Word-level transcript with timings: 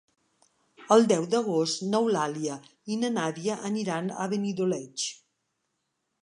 El 0.95 1.03
deu 1.11 1.27
d'agost 1.33 1.83
n'Eulàlia 1.91 2.55
i 2.95 2.97
na 3.03 3.13
Nàdia 3.19 3.59
aniran 3.71 4.11
a 4.25 4.29
Benidoleig. 4.33 5.07